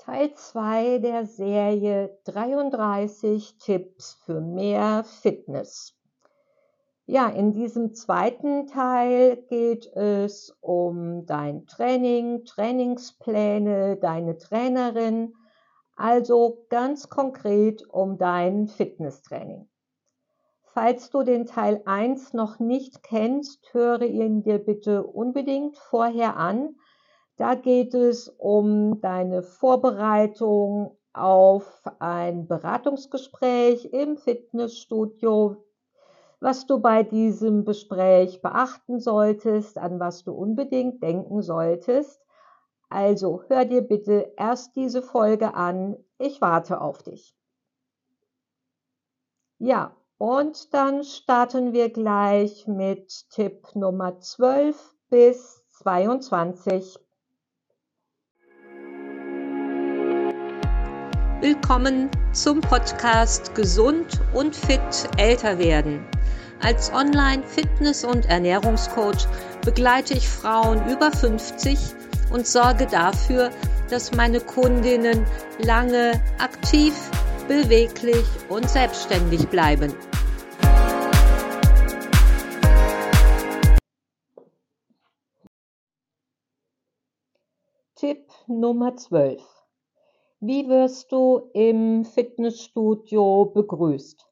Teil 0.00 0.32
2 0.32 0.98
der 0.98 1.26
Serie 1.26 2.18
33 2.24 3.58
Tipps 3.58 4.14
für 4.24 4.40
mehr 4.40 5.04
Fitness. 5.04 5.94
Ja, 7.04 7.28
in 7.28 7.52
diesem 7.52 7.92
zweiten 7.92 8.66
Teil 8.66 9.36
geht 9.50 9.84
es 9.94 10.56
um 10.62 11.26
dein 11.26 11.66
Training, 11.66 12.46
Trainingspläne, 12.46 13.98
deine 13.98 14.38
Trainerin, 14.38 15.34
also 15.96 16.64
ganz 16.70 17.10
konkret 17.10 17.86
um 17.86 18.16
dein 18.16 18.68
Fitnesstraining. 18.68 19.68
Falls 20.72 21.10
du 21.10 21.24
den 21.24 21.44
Teil 21.44 21.82
1 21.84 22.32
noch 22.32 22.58
nicht 22.58 23.02
kennst, 23.02 23.74
höre 23.74 24.02
ihn 24.02 24.42
dir 24.42 24.60
bitte 24.60 25.04
unbedingt 25.04 25.76
vorher 25.76 26.38
an. 26.38 26.76
Da 27.40 27.54
geht 27.54 27.94
es 27.94 28.28
um 28.28 29.00
deine 29.00 29.42
Vorbereitung 29.42 30.98
auf 31.14 31.82
ein 31.98 32.46
Beratungsgespräch 32.46 33.86
im 33.94 34.18
Fitnessstudio, 34.18 35.64
was 36.40 36.66
du 36.66 36.80
bei 36.80 37.02
diesem 37.02 37.64
Gespräch 37.64 38.42
beachten 38.42 39.00
solltest, 39.00 39.78
an 39.78 39.98
was 39.98 40.22
du 40.22 40.32
unbedingt 40.34 41.02
denken 41.02 41.40
solltest. 41.40 42.20
Also 42.90 43.42
hör 43.48 43.64
dir 43.64 43.80
bitte 43.80 44.34
erst 44.36 44.76
diese 44.76 45.00
Folge 45.00 45.54
an. 45.54 45.96
Ich 46.18 46.42
warte 46.42 46.82
auf 46.82 47.02
dich. 47.02 47.34
Ja, 49.56 49.96
und 50.18 50.74
dann 50.74 51.04
starten 51.04 51.72
wir 51.72 51.88
gleich 51.88 52.66
mit 52.66 53.30
Tipp 53.30 53.74
Nummer 53.74 54.20
12 54.20 54.94
bis 55.08 55.64
22. 55.70 56.98
Willkommen 61.40 62.10
zum 62.32 62.60
Podcast 62.60 63.54
Gesund 63.54 64.20
und 64.34 64.54
fit 64.54 65.08
älter 65.16 65.58
werden. 65.58 66.04
Als 66.60 66.92
Online-Fitness- 66.92 68.04
und 68.04 68.26
Ernährungscoach 68.26 69.26
begleite 69.64 70.12
ich 70.12 70.28
Frauen 70.28 70.86
über 70.86 71.10
50 71.10 71.78
und 72.30 72.46
sorge 72.46 72.86
dafür, 72.86 73.48
dass 73.88 74.14
meine 74.14 74.40
Kundinnen 74.40 75.24
lange 75.58 76.22
aktiv, 76.38 76.92
beweglich 77.48 78.26
und 78.50 78.68
selbstständig 78.68 79.48
bleiben. 79.48 79.94
Tipp 87.94 88.28
Nummer 88.46 88.94
12. 88.94 89.59
Wie 90.42 90.70
wirst 90.70 91.12
du 91.12 91.50
im 91.52 92.06
Fitnessstudio 92.06 93.44
begrüßt? 93.52 94.26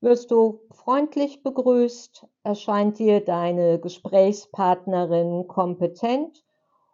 Wirst 0.00 0.30
du 0.30 0.60
freundlich 0.70 1.42
begrüßt? 1.42 2.24
Erscheint 2.44 3.00
dir 3.00 3.20
deine 3.20 3.80
Gesprächspartnerin 3.80 5.48
kompetent? 5.48 6.44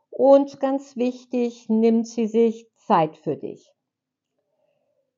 Und 0.09 0.59
ganz 0.59 0.97
wichtig, 0.97 1.69
nimmt 1.69 2.09
sie 2.09 2.29
sich 2.29 2.71
Zeit 2.77 3.19
für 3.19 3.37
dich? 3.37 3.75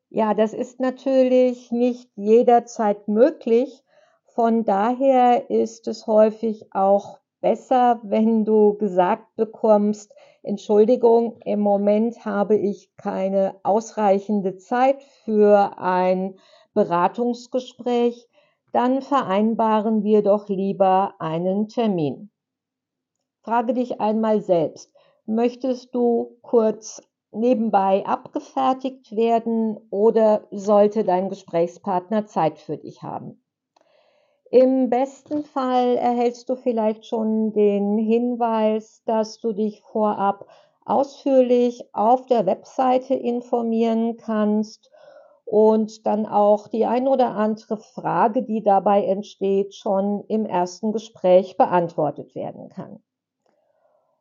Ja, 0.08 0.34
das 0.34 0.52
ist 0.52 0.80
natürlich 0.80 1.70
nicht 1.70 2.10
jederzeit 2.16 3.06
möglich. 3.06 3.84
Von 4.24 4.64
daher 4.64 5.48
ist 5.48 5.86
es 5.86 6.08
häufig 6.08 6.74
auch 6.74 7.20
besser, 7.40 8.00
wenn 8.02 8.44
du 8.44 8.74
gesagt 8.74 9.34
bekommst, 9.36 10.14
Entschuldigung, 10.42 11.38
im 11.44 11.60
Moment 11.60 12.24
habe 12.24 12.56
ich 12.56 12.94
keine 12.96 13.56
ausreichende 13.62 14.56
Zeit 14.56 15.02
für 15.24 15.78
ein 15.78 16.38
Beratungsgespräch, 16.74 18.28
dann 18.72 19.02
vereinbaren 19.02 20.02
wir 20.02 20.22
doch 20.22 20.48
lieber 20.48 21.14
einen 21.18 21.68
Termin. 21.68 22.30
Frage 23.42 23.74
dich 23.74 24.00
einmal 24.00 24.40
selbst, 24.40 24.92
möchtest 25.26 25.94
du 25.94 26.36
kurz 26.42 27.02
nebenbei 27.32 28.04
abgefertigt 28.06 29.14
werden 29.14 29.78
oder 29.90 30.46
sollte 30.50 31.04
dein 31.04 31.28
Gesprächspartner 31.28 32.26
Zeit 32.26 32.58
für 32.58 32.76
dich 32.76 33.02
haben? 33.02 33.42
Im 34.50 34.90
besten 34.90 35.44
Fall 35.44 35.96
erhältst 35.96 36.48
du 36.48 36.56
vielleicht 36.56 37.06
schon 37.06 37.52
den 37.52 37.98
Hinweis, 37.98 39.00
dass 39.04 39.38
du 39.38 39.52
dich 39.52 39.80
vorab 39.82 40.48
ausführlich 40.84 41.84
auf 41.92 42.26
der 42.26 42.46
Webseite 42.46 43.14
informieren 43.14 44.16
kannst 44.16 44.90
und 45.44 46.04
dann 46.04 46.26
auch 46.26 46.66
die 46.66 46.84
ein 46.84 47.06
oder 47.06 47.28
andere 47.36 47.76
Frage, 47.76 48.42
die 48.42 48.60
dabei 48.60 49.04
entsteht, 49.04 49.76
schon 49.76 50.24
im 50.26 50.46
ersten 50.46 50.90
Gespräch 50.90 51.56
beantwortet 51.56 52.34
werden 52.34 52.68
kann. 52.70 53.00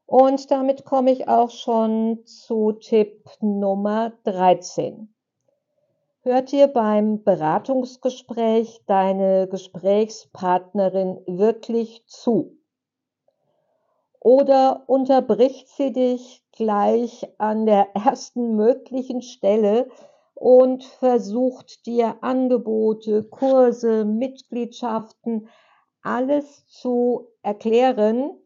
Und 0.06 0.52
damit 0.52 0.86
komme 0.86 1.12
ich 1.12 1.28
auch 1.28 1.50
schon 1.50 2.24
zu 2.26 2.74
Tipp 2.74 3.26
Nummer 3.42 4.14
13. 4.26 5.12
Hört 6.24 6.52
dir 6.52 6.68
beim 6.68 7.24
Beratungsgespräch 7.24 8.82
deine 8.86 9.48
Gesprächspartnerin 9.48 11.22
wirklich 11.28 12.04
zu? 12.08 12.58
Oder 14.20 14.84
unterbricht 14.88 15.70
sie 15.70 15.94
dich 15.94 16.44
gleich 16.52 17.26
an 17.38 17.66
der 17.66 17.96
ersten 17.96 18.58
möglichen 18.58 19.22
Stelle 19.22 19.88
und 20.34 20.84
versucht 20.84 21.86
dir 21.86 22.18
Angebote, 22.20 23.24
Kurse, 23.24 24.04
Mitgliedschaften, 24.04 25.48
alles 26.02 26.68
zu 26.68 27.30
erklären 27.44 28.38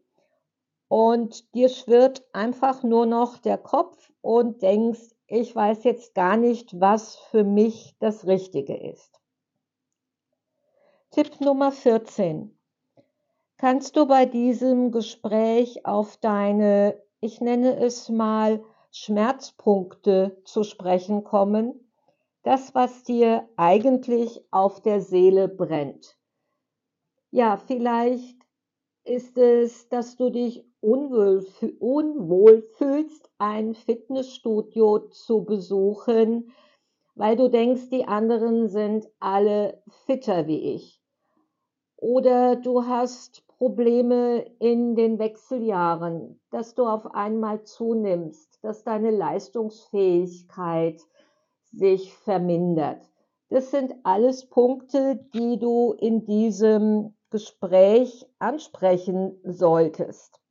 und 0.86 1.52
dir 1.56 1.68
schwirrt 1.68 2.24
einfach 2.32 2.84
nur 2.84 3.06
noch 3.06 3.38
der 3.38 3.58
Kopf 3.58 4.12
und 4.20 4.62
denkst, 4.62 5.13
ich 5.26 5.54
weiß 5.54 5.84
jetzt 5.84 6.14
gar 6.14 6.36
nicht, 6.36 6.80
was 6.80 7.16
für 7.16 7.44
mich 7.44 7.96
das 7.98 8.26
Richtige 8.26 8.76
ist. 8.76 9.20
Tipp 11.10 11.40
Nummer 11.40 11.72
14. 11.72 12.56
Kannst 13.56 13.96
du 13.96 14.06
bei 14.06 14.26
diesem 14.26 14.90
Gespräch 14.90 15.86
auf 15.86 16.16
deine, 16.16 17.00
ich 17.20 17.40
nenne 17.40 17.76
es 17.76 18.08
mal, 18.08 18.64
Schmerzpunkte 18.90 20.36
zu 20.44 20.64
sprechen 20.64 21.24
kommen? 21.24 21.88
Das, 22.42 22.74
was 22.74 23.04
dir 23.04 23.48
eigentlich 23.56 24.42
auf 24.50 24.82
der 24.82 25.00
Seele 25.00 25.48
brennt. 25.48 26.18
Ja, 27.30 27.56
vielleicht 27.56 28.36
ist 29.04 29.38
es, 29.38 29.88
dass 29.88 30.16
du 30.16 30.30
dich 30.30 30.64
unwohl, 30.84 31.46
unwohl 31.78 32.62
fühlst, 32.76 33.30
ein 33.38 33.74
Fitnessstudio 33.74 35.08
zu 35.08 35.44
besuchen, 35.44 36.52
weil 37.14 37.36
du 37.36 37.48
denkst, 37.48 37.88
die 37.90 38.06
anderen 38.06 38.68
sind 38.68 39.08
alle 39.18 39.82
fitter 40.04 40.46
wie 40.46 40.74
ich. 40.74 41.00
Oder 41.96 42.56
du 42.56 42.84
hast 42.86 43.46
Probleme 43.48 44.44
in 44.58 44.94
den 44.94 45.18
Wechseljahren, 45.18 46.38
dass 46.50 46.74
du 46.74 46.84
auf 46.84 47.14
einmal 47.14 47.62
zunimmst, 47.62 48.58
dass 48.62 48.84
deine 48.84 49.10
Leistungsfähigkeit 49.10 51.00
sich 51.72 52.12
vermindert. 52.14 53.08
Das 53.48 53.70
sind 53.70 53.94
alles 54.02 54.50
Punkte, 54.50 55.16
die 55.32 55.58
du 55.58 55.92
in 55.92 56.26
diesem 56.26 57.14
Gespräch 57.30 58.26
ansprechen 58.38 59.38
solltest. 59.44 60.43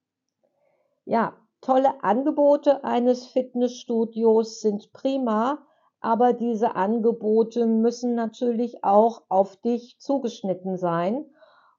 Ja, 1.05 1.35
tolle 1.59 2.03
Angebote 2.03 2.83
eines 2.83 3.25
Fitnessstudios 3.27 4.61
sind 4.61 4.93
prima, 4.93 5.65
aber 5.99 6.33
diese 6.33 6.75
Angebote 6.75 7.65
müssen 7.65 8.15
natürlich 8.15 8.83
auch 8.83 9.23
auf 9.29 9.57
dich 9.57 9.99
zugeschnitten 9.99 10.77
sein. 10.77 11.25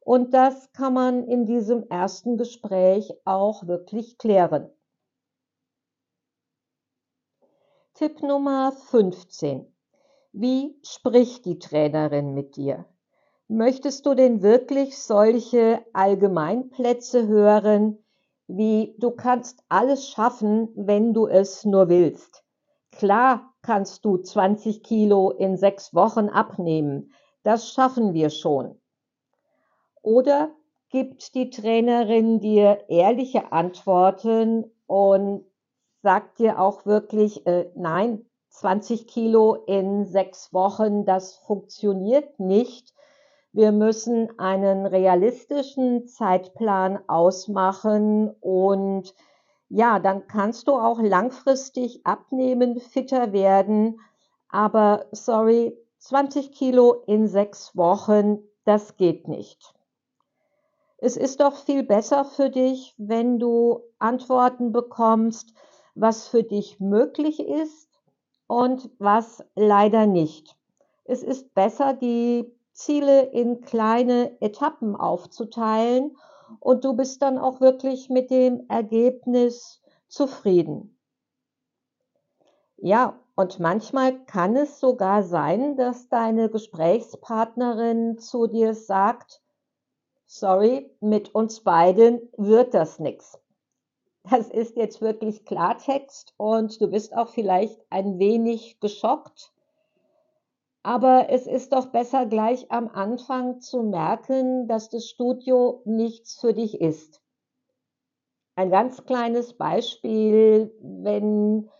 Und 0.00 0.34
das 0.34 0.72
kann 0.72 0.92
man 0.92 1.24
in 1.24 1.46
diesem 1.46 1.88
ersten 1.88 2.36
Gespräch 2.36 3.14
auch 3.24 3.66
wirklich 3.66 4.18
klären. 4.18 4.70
Tipp 7.94 8.22
Nummer 8.22 8.72
15. 8.72 9.72
Wie 10.32 10.78
spricht 10.82 11.46
die 11.46 11.58
Trainerin 11.58 12.34
mit 12.34 12.56
dir? 12.56 12.84
Möchtest 13.48 14.04
du 14.04 14.14
denn 14.14 14.42
wirklich 14.42 14.98
solche 14.98 15.84
Allgemeinplätze 15.92 17.26
hören, 17.26 18.03
wie 18.46 18.94
du 18.98 19.10
kannst 19.10 19.62
alles 19.68 20.08
schaffen, 20.08 20.68
wenn 20.74 21.14
du 21.14 21.26
es 21.26 21.64
nur 21.64 21.88
willst? 21.88 22.44
Klar 22.92 23.54
kannst 23.62 24.04
du 24.04 24.18
20 24.18 24.82
Kilo 24.82 25.30
in 25.30 25.56
sechs 25.56 25.94
Wochen 25.94 26.28
abnehmen. 26.28 27.12
Das 27.42 27.72
schaffen 27.72 28.14
wir 28.14 28.30
schon. 28.30 28.80
Oder 30.02 30.50
gibt 30.90 31.34
die 31.34 31.50
Trainerin 31.50 32.38
dir 32.38 32.84
ehrliche 32.88 33.52
Antworten 33.52 34.70
und 34.86 35.44
sagt 36.02 36.38
dir 36.38 36.60
auch 36.60 36.86
wirklich, 36.86 37.46
äh, 37.46 37.70
nein, 37.74 38.24
20 38.50 39.08
Kilo 39.08 39.54
in 39.66 40.04
sechs 40.04 40.52
Wochen, 40.52 41.04
das 41.04 41.34
funktioniert 41.34 42.38
nicht. 42.38 42.93
Wir 43.54 43.70
müssen 43.70 44.36
einen 44.36 44.84
realistischen 44.84 46.08
Zeitplan 46.08 46.98
ausmachen 47.08 48.34
und 48.40 49.14
ja, 49.68 50.00
dann 50.00 50.26
kannst 50.26 50.66
du 50.66 50.72
auch 50.72 51.00
langfristig 51.00 52.04
abnehmen, 52.04 52.80
fitter 52.80 53.32
werden. 53.32 54.00
Aber 54.48 55.06
sorry, 55.12 55.78
20 55.98 56.50
Kilo 56.50 57.04
in 57.06 57.28
sechs 57.28 57.76
Wochen, 57.76 58.40
das 58.64 58.96
geht 58.96 59.28
nicht. 59.28 59.72
Es 60.98 61.16
ist 61.16 61.38
doch 61.38 61.54
viel 61.54 61.84
besser 61.84 62.24
für 62.24 62.50
dich, 62.50 62.92
wenn 62.98 63.38
du 63.38 63.84
Antworten 64.00 64.72
bekommst, 64.72 65.54
was 65.94 66.26
für 66.26 66.42
dich 66.42 66.80
möglich 66.80 67.38
ist 67.38 67.88
und 68.48 68.90
was 68.98 69.44
leider 69.54 70.06
nicht. 70.06 70.56
Es 71.04 71.22
ist 71.22 71.54
besser, 71.54 71.94
die 71.94 72.52
Ziele 72.74 73.22
in 73.22 73.62
kleine 73.62 74.40
Etappen 74.42 74.96
aufzuteilen 74.96 76.16
und 76.60 76.84
du 76.84 76.94
bist 76.94 77.22
dann 77.22 77.38
auch 77.38 77.60
wirklich 77.60 78.10
mit 78.10 78.30
dem 78.30 78.66
Ergebnis 78.68 79.80
zufrieden. 80.08 80.98
Ja, 82.76 83.18
und 83.36 83.60
manchmal 83.60 84.24
kann 84.26 84.56
es 84.56 84.78
sogar 84.78 85.22
sein, 85.22 85.76
dass 85.76 86.08
deine 86.08 86.50
Gesprächspartnerin 86.50 88.18
zu 88.18 88.46
dir 88.46 88.74
sagt, 88.74 89.40
sorry, 90.26 90.90
mit 91.00 91.34
uns 91.34 91.60
beiden 91.60 92.28
wird 92.36 92.74
das 92.74 92.98
nichts. 92.98 93.40
Das 94.28 94.48
ist 94.48 94.76
jetzt 94.76 95.00
wirklich 95.00 95.44
Klartext 95.44 96.34
und 96.36 96.80
du 96.80 96.88
bist 96.88 97.14
auch 97.14 97.28
vielleicht 97.28 97.80
ein 97.90 98.18
wenig 98.18 98.80
geschockt. 98.80 99.53
Aber 100.84 101.30
es 101.30 101.46
ist 101.46 101.72
doch 101.72 101.86
besser 101.86 102.26
gleich 102.26 102.70
am 102.70 102.88
Anfang 102.88 103.62
zu 103.62 103.82
merken, 103.82 104.68
dass 104.68 104.90
das 104.90 105.08
Studio 105.08 105.80
nichts 105.86 106.38
für 106.38 106.52
dich 106.52 106.78
ist. 106.78 107.22
Ein 108.54 108.70
ganz 108.70 109.02
kleines 109.06 109.54
Beispiel, 109.54 110.70
wenn 110.82 111.70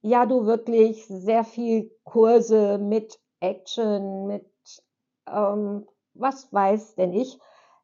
ja 0.00 0.26
du 0.26 0.46
wirklich 0.46 1.04
sehr 1.08 1.42
viel 1.42 1.90
Kurse 2.04 2.78
mit 2.78 3.18
Action, 3.40 4.28
mit 4.28 4.46
ähm, 5.28 5.84
was 6.14 6.52
weiß 6.52 6.94
denn 6.94 7.12
ich, 7.12 7.40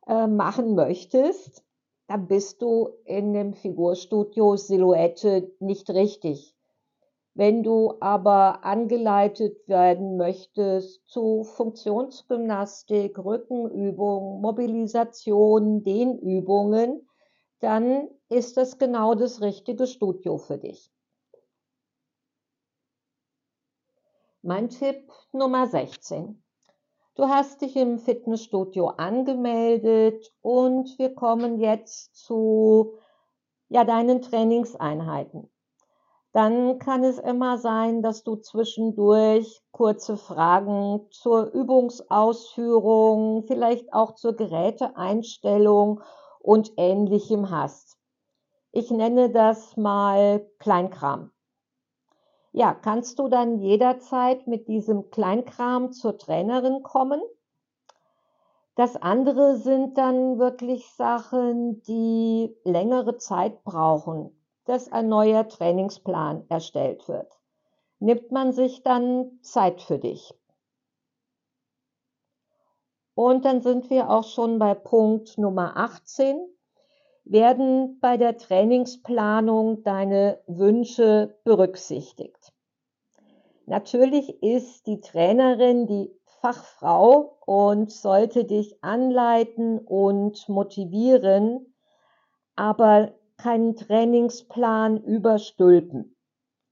äh, 0.07 0.29
machen 0.29 0.77
möchtest, 0.77 1.65
dann 2.07 2.29
bist 2.29 2.63
du 2.63 2.91
in 3.05 3.33
dem 3.33 3.53
Figurstudio 3.53 4.55
Silhouette 4.55 5.51
nicht 5.59 5.91
richtig. 5.91 6.55
Wenn 7.35 7.63
du 7.63 7.95
aber 8.01 8.65
angeleitet 8.65 9.69
werden 9.69 10.17
möchtest 10.17 11.07
zu 11.09 11.45
Funktionsgymnastik, 11.45 13.19
Rückenübungen, 13.19 14.41
Mobilisation, 14.41 15.83
Dehnübungen, 15.85 17.09
dann 17.61 18.09
ist 18.29 18.57
das 18.57 18.79
genau 18.79 19.15
das 19.15 19.41
richtige 19.41 19.87
Studio 19.87 20.39
für 20.39 20.59
dich. 20.59 20.91
Mein 24.43 24.71
Tipp 24.71 25.13
Nummer 25.33 25.67
16. 25.67 26.43
Du 27.15 27.29
hast 27.29 27.61
dich 27.61 27.77
im 27.77 27.99
Fitnessstudio 27.99 28.89
angemeldet 28.89 30.33
und 30.41 30.99
wir 30.99 31.15
kommen 31.15 31.61
jetzt 31.61 32.17
zu 32.17 32.95
ja, 33.69 33.85
deinen 33.85 34.23
Trainingseinheiten. 34.23 35.51
Dann 36.33 36.79
kann 36.79 37.03
es 37.03 37.19
immer 37.19 37.59
sein, 37.59 38.03
dass 38.03 38.23
du 38.23 38.37
zwischendurch 38.37 39.63
kurze 39.73 40.17
Fragen 40.17 41.07
zur 41.11 41.53
Übungsausführung, 41.53 43.45
vielleicht 43.49 43.93
auch 43.93 44.15
zur 44.15 44.37
Geräteeinstellung 44.37 46.03
und 46.39 46.73
ähnlichem 46.77 47.51
hast. 47.51 47.99
Ich 48.71 48.93
nenne 48.93 49.31
das 49.31 49.77
mal 49.77 50.47
Kleinkram. 50.61 51.33
Ja, 52.53 52.75
kannst 52.75 53.19
du 53.19 53.29
dann 53.29 53.59
jederzeit 53.59 54.47
mit 54.47 54.69
diesem 54.69 55.11
Kleinkram 55.11 55.93
zur 55.93 56.17
Trainerin 56.17 56.85
kommen? 56.85 57.21
Das 58.77 58.97
andere 58.97 59.57
sind 59.57 59.99
dann 59.99 60.39
wirklich 60.39 60.89
Sachen, 60.93 61.83
die 61.83 62.57
längere 62.65 63.19
Zeit 63.19 63.63
brauchen, 63.65 64.40
dass 64.71 64.93
ein 64.93 65.09
neuer 65.09 65.49
Trainingsplan 65.49 66.45
erstellt 66.49 67.09
wird. 67.09 67.41
Nimmt 67.99 68.31
man 68.31 68.53
sich 68.53 68.85
dann 68.85 69.41
Zeit 69.43 69.83
für 69.83 69.99
dich. 69.99 70.33
Und 73.17 73.45
dann 73.45 73.63
sind 73.63 73.91
wir 73.91 74.09
auch 74.09 74.23
schon 74.23 74.61
bei 74.61 74.75
Punkt 74.75 75.39
Nummer 75.39 75.77
18 75.77 76.39
werden 77.25 77.99
bei 78.01 78.17
der 78.17 78.39
Trainingsplanung 78.39 79.83
deine 79.83 80.41
Wünsche 80.47 81.37
berücksichtigt. 81.43 82.53
Natürlich 83.67 84.41
ist 84.41 84.87
die 84.87 85.01
Trainerin 85.01 85.89
die 85.89 86.13
Fachfrau 86.41 87.39
und 87.45 87.91
sollte 87.91 88.45
dich 88.45 88.83
anleiten 88.85 89.81
und 89.81 90.49
motivieren, 90.49 91.75
aber 92.55 93.13
keinen 93.41 93.75
Trainingsplan 93.75 95.03
überstülpen. 95.03 96.17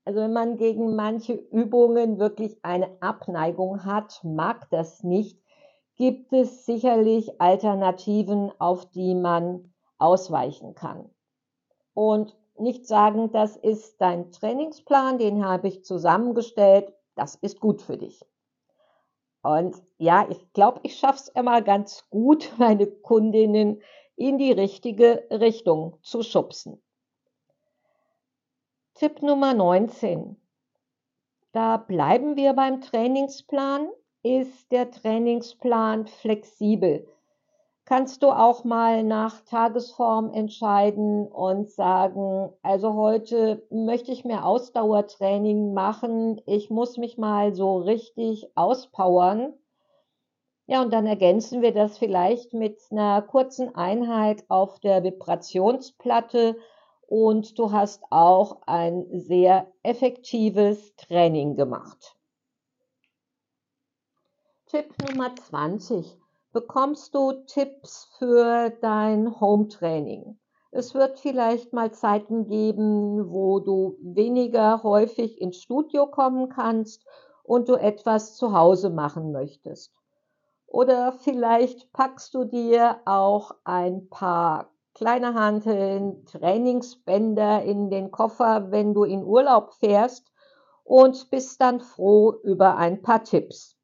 Also 0.05 0.21
wenn 0.21 0.33
man 0.33 0.57
gegen 0.57 0.97
manche 0.97 1.33
Übungen 1.33 2.19
wirklich 2.19 2.59
eine 2.63 2.91
Abneigung 3.01 3.85
hat, 3.85 4.21
mag 4.23 4.69
das 4.71 5.03
nicht, 5.03 5.41
gibt 5.97 6.33
es 6.33 6.67
sicherlich 6.67 7.41
Alternativen, 7.41 8.53
auf 8.59 8.87
die 8.91 9.15
man 9.15 9.73
ausweichen 9.99 10.75
kann. 10.75 11.11
Und 11.95 12.37
nicht 12.59 12.87
sagen, 12.87 13.33
das 13.33 13.57
ist 13.57 14.01
dein 14.01 14.31
Trainingsplan, 14.31 15.19
den 15.19 15.45
habe 15.45 15.69
ich 15.69 15.85
zusammengestellt, 15.85 16.93
das 17.15 17.35
ist 17.37 17.61
gut 17.61 17.83
für 17.83 17.97
dich. 17.97 18.25
Und 19.43 19.83
ja, 19.97 20.27
ich 20.29 20.53
glaube, 20.53 20.81
ich 20.83 20.97
schaffe 20.97 21.21
es 21.21 21.29
immer 21.29 21.63
ganz 21.63 22.05
gut, 22.11 22.53
meine 22.59 22.87
Kundinnen 22.87 23.81
in 24.19 24.37
die 24.37 24.53
richtige 24.53 25.27
Richtung 25.31 25.97
zu 26.03 26.23
schubsen. 26.23 26.83
Tipp 28.95 29.23
Nummer 29.23 29.55
19. 29.55 30.37
Da 31.53 31.79
bleiben 31.79 32.37
wir 32.37 32.53
beim 32.53 32.81
Trainingsplan. 32.81 33.89
Ist 34.23 34.71
der 34.73 34.91
Trainingsplan 34.91 36.07
flexibel? 36.07 37.07
kannst 37.89 38.23
du 38.23 38.29
auch 38.29 38.65
mal 38.65 39.03
nach 39.03 39.41
Tagesform 39.47 40.31
entscheiden 40.35 41.27
und 41.27 41.71
sagen, 41.71 42.51
also 42.61 42.93
heute 42.93 43.67
möchte 43.71 44.13
ich 44.13 44.27
mehr 44.27 44.45
Ausdauertraining 44.45 45.73
machen, 45.73 46.39
ich 46.45 46.69
muss 46.69 46.99
mich 46.99 47.17
mal 47.17 47.55
so 47.55 47.79
richtig 47.79 48.55
auspowern. 48.55 49.55
Ja, 50.71 50.83
und 50.83 50.93
dann 50.93 51.07
ergänzen 51.07 51.63
wir 51.63 51.73
das 51.73 51.97
vielleicht 51.97 52.53
mit 52.53 52.79
einer 52.91 53.23
kurzen 53.23 53.75
Einheit 53.75 54.45
auf 54.51 54.79
der 54.81 55.03
Vibrationsplatte 55.03 56.59
und 57.07 57.59
du 57.59 57.73
hast 57.73 58.03
auch 58.11 58.59
ein 58.67 59.07
sehr 59.11 59.73
effektives 59.83 60.95
Training 60.97 61.57
gemacht. 61.57 62.15
Tipp 64.67 64.93
Nummer 65.09 65.35
20 65.35 66.19
bekommst 66.53 67.15
du 67.15 67.33
Tipps 67.47 68.15
für 68.19 68.69
dein 68.69 69.41
Home-Training. 69.41 70.39
Es 70.71 70.95
wird 70.95 71.19
vielleicht 71.19 71.73
mal 71.73 71.93
Zeiten 71.93 72.47
geben, 72.47 73.33
wo 73.33 73.61
du 73.61 73.97
weniger 74.03 74.83
häufig 74.83 75.41
ins 75.41 75.63
Studio 75.63 76.07
kommen 76.07 76.51
kannst 76.51 77.07
und 77.43 77.71
du 77.71 77.75
etwas 77.77 78.37
zu 78.37 78.53
Hause 78.53 78.91
machen 78.91 79.33
möchtest. 79.33 79.95
Oder 80.69 81.13
vielleicht 81.13 81.93
packst 81.93 82.35
du 82.35 82.45
dir 82.45 83.01
auch 83.07 83.53
ein 83.65 84.09
paar 84.11 84.71
kleine 84.95 85.35
Hanteln, 85.35 86.27
Trainingsbänder 86.27 87.63
in 87.63 87.89
den 87.89 88.11
Koffer, 88.11 88.71
wenn 88.71 88.93
du 88.93 89.05
in 89.05 89.25
Urlaub 89.25 89.73
fährst 89.75 90.31
und 90.85 91.31
bist 91.31 91.61
dann 91.61 91.81
froh 91.81 92.35
über 92.43 92.77
ein 92.77 93.01
paar 93.01 93.25
Tipps. 93.25 93.77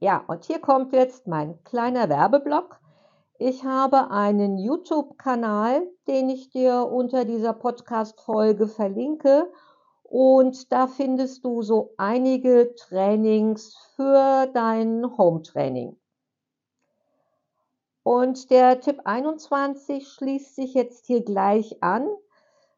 Ja, 0.00 0.24
und 0.26 0.44
hier 0.44 0.60
kommt 0.60 0.92
jetzt 0.92 1.26
mein 1.26 1.62
kleiner 1.64 2.08
Werbeblock. 2.08 2.80
Ich 3.38 3.64
habe 3.64 4.10
einen 4.10 4.58
YouTube-Kanal, 4.58 5.82
den 6.08 6.28
ich 6.28 6.50
dir 6.50 6.88
unter 6.90 7.24
dieser 7.24 7.52
Podcast-Folge 7.52 8.66
verlinke. 8.66 9.52
Und 10.10 10.72
da 10.72 10.86
findest 10.86 11.44
du 11.44 11.60
so 11.60 11.92
einige 11.98 12.74
Trainings 12.74 13.76
für 13.94 14.46
dein 14.54 15.04
Home-Training. 15.18 15.98
Und 18.04 18.50
der 18.50 18.80
Tipp 18.80 19.02
21 19.04 20.08
schließt 20.08 20.56
sich 20.56 20.72
jetzt 20.72 21.04
hier 21.06 21.22
gleich 21.22 21.82
an. 21.82 22.08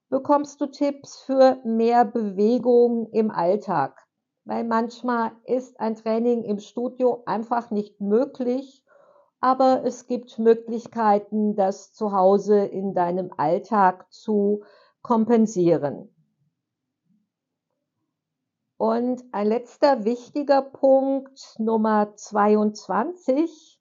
bekommst 0.08 0.60
du 0.60 0.66
Tipps 0.66 1.20
für 1.20 1.58
mehr 1.62 2.04
Bewegung 2.04 3.08
im 3.12 3.30
Alltag, 3.30 4.04
weil 4.44 4.64
manchmal 4.64 5.30
ist 5.44 5.78
ein 5.78 5.94
Training 5.94 6.42
im 6.42 6.58
Studio 6.58 7.22
einfach 7.26 7.70
nicht 7.70 8.00
möglich, 8.00 8.84
aber 9.40 9.84
es 9.84 10.08
gibt 10.08 10.36
Möglichkeiten, 10.40 11.54
das 11.54 11.92
zu 11.92 12.10
Hause 12.10 12.64
in 12.64 12.92
deinem 12.92 13.32
Alltag 13.36 14.12
zu 14.12 14.64
kompensieren. 15.00 16.12
Und 18.80 19.22
ein 19.32 19.46
letzter 19.46 20.06
wichtiger 20.06 20.62
Punkt, 20.62 21.54
Nummer 21.58 22.16
22, 22.16 23.78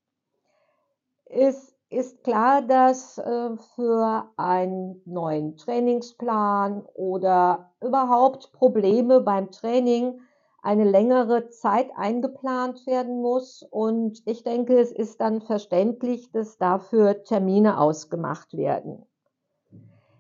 ist, 1.28 1.74
ist 1.90 2.22
klar, 2.26 2.62
dass 2.64 3.18
äh, 3.18 3.56
für 3.76 4.30
einen 4.36 5.02
neuen 5.06 5.56
Trainingsplan 5.56 6.86
oder 6.96 7.72
überhaupt 7.80 8.52
Probleme 8.52 9.22
beim 9.22 9.52
Training 9.52 10.20
eine 10.62 10.84
längere 10.84 11.48
Zeit 11.48 11.92
eingeplant 11.96 12.86
werden 12.86 13.22
muss. 13.22 13.64
Und 13.72 14.22
ich 14.26 14.44
denke, 14.44 14.78
es 14.78 14.92
ist 14.92 15.22
dann 15.22 15.40
verständlich, 15.40 16.30
dass 16.34 16.58
dafür 16.58 17.24
Termine 17.24 17.80
ausgemacht 17.80 18.58
werden. 18.58 19.06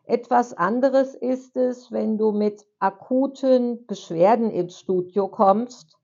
Etwas 0.09 0.55
anderes 0.55 1.13
ist 1.13 1.55
es, 1.55 1.91
wenn 1.91 2.17
du 2.17 2.31
mit 2.31 2.65
akuten 2.79 3.85
Beschwerden 3.85 4.49
ins 4.49 4.79
Studio 4.79 5.27
kommst. 5.27 5.99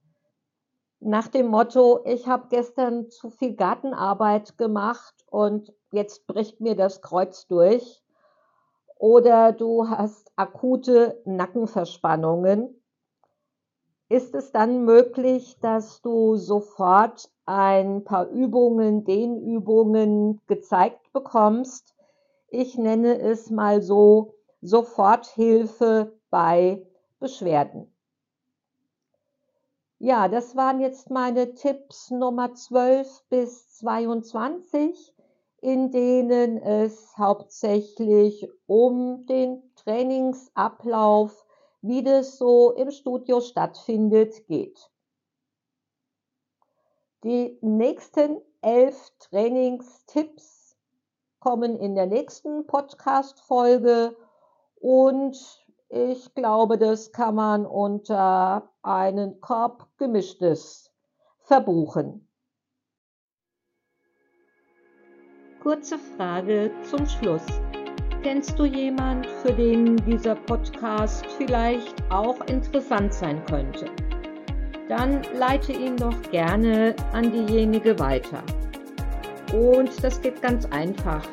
Nach 1.00 1.28
dem 1.28 1.48
Motto, 1.48 2.02
ich 2.06 2.28
habe 2.28 2.46
gestern 2.52 3.10
zu 3.10 3.32
viel 3.32 3.56
Gartenarbeit 3.56 4.60
gemacht 4.60 5.16
und 5.32 5.74
jetzt 5.92 6.28
bricht 6.28 6.62
mir 6.62 6.76
das 6.76 7.02
Kreuz 7.02 7.48
durch. 7.48 8.04
Oder 9.00 9.54
du 9.54 9.90
hast 9.90 10.32
akute 10.36 11.20
Nackenverspannungen. 11.26 12.80
Ist 14.08 14.36
es 14.36 14.52
dann 14.52 14.86
möglich, 14.86 15.58
dass 15.62 16.04
du 16.04 16.36
sofort 16.36 17.32
ein 17.48 18.04
paar 18.04 18.28
Übungen, 18.28 19.04
Dehnübungen 19.04 20.42
gezeigt 20.46 21.12
bekommst, 21.12 21.95
ich 22.56 22.78
nenne 22.78 23.20
es 23.20 23.50
mal 23.50 23.82
so, 23.82 24.36
Soforthilfe 24.62 26.18
bei 26.30 26.86
Beschwerden. 27.20 27.94
Ja, 30.00 30.28
das 30.28 30.56
waren 30.56 30.82
jetzt 30.82 31.10
meine 31.10 31.54
Tipps 31.54 32.12
Nummer 32.12 32.54
12 32.54 33.24
bis 33.30 33.70
22, 33.78 35.14
in 35.62 35.92
denen 35.92 36.58
es 36.58 37.18
hauptsächlich 37.18 38.50
um 38.68 39.26
den 39.26 39.64
Trainingsablauf, 39.76 41.46
wie 41.82 42.04
das 42.04 42.38
so 42.38 42.72
im 42.72 42.92
Studio 42.92 43.42
stattfindet, 43.42 44.48
geht. 44.48 44.92
Die 47.24 47.58
nächsten 47.62 48.42
elf 48.62 49.12
Trainingstipps 49.20 50.65
kommen 51.46 51.78
in 51.78 51.94
der 51.94 52.08
nächsten 52.08 52.66
Podcast-Folge 52.66 54.16
und 54.78 55.38
ich 55.90 56.34
glaube, 56.34 56.80
das 56.80 57.12
kann 57.12 57.36
man 57.36 57.68
unter 57.68 58.68
einen 58.82 59.40
Korb 59.42 59.88
gemischtes 60.00 60.92
verbuchen. 61.42 62.28
Kurze 65.62 66.00
Frage 66.18 66.72
zum 66.90 67.06
Schluss. 67.06 67.46
Kennst 68.24 68.58
du 68.58 68.66
jemand, 68.66 69.28
für 69.28 69.54
den 69.54 69.98
dieser 69.98 70.34
Podcast 70.34 71.28
vielleicht 71.38 71.94
auch 72.10 72.42
interessant 72.48 73.14
sein 73.14 73.46
könnte? 73.46 73.86
Dann 74.90 75.22
leite 75.38 75.74
ihn 75.74 75.96
doch 75.96 76.20
gerne 76.32 76.96
an 77.14 77.32
diejenige 77.32 78.00
weiter. 78.00 78.44
Und 79.56 80.04
das 80.04 80.22
geht 80.22 80.42
ganz 80.42 80.66
einfach. 80.72 81.26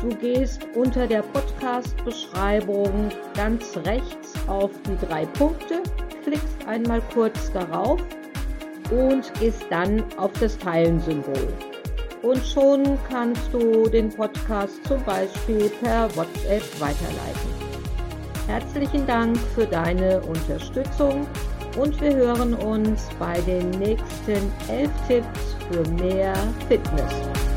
Du 0.00 0.08
gehst 0.08 0.64
unter 0.76 1.08
der 1.08 1.22
Podcast-Beschreibung 1.22 3.08
ganz 3.34 3.76
rechts 3.84 4.34
auf 4.46 4.70
die 4.86 5.06
drei 5.06 5.26
Punkte, 5.26 5.82
klickst 6.22 6.66
einmal 6.68 7.02
kurz 7.12 7.50
darauf 7.52 8.00
und 8.90 9.32
gehst 9.40 9.66
dann 9.70 10.04
auf 10.18 10.30
das 10.38 10.56
Teilen-Symbol. 10.58 11.52
Und 12.22 12.46
schon 12.46 12.96
kannst 13.10 13.52
du 13.52 13.88
den 13.88 14.08
Podcast 14.10 14.84
zum 14.86 15.02
Beispiel 15.04 15.68
per 15.82 16.14
WhatsApp 16.16 16.62
weiterleiten. 16.80 17.50
Herzlichen 18.46 19.04
Dank 19.06 19.36
für 19.56 19.66
deine 19.66 20.20
Unterstützung 20.20 21.26
und 21.76 22.00
wir 22.00 22.14
hören 22.14 22.54
uns 22.54 23.08
bei 23.18 23.40
den 23.40 23.70
nächsten 23.70 24.52
elf 24.68 24.90
Tipps 25.08 25.51
für 25.70 25.88
mehr 26.02 26.34
Fitness. 26.68 27.51